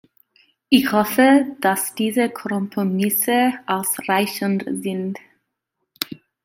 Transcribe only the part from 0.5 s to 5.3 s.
Ich hoffe, dass diese Kompromisse ausreichend sind.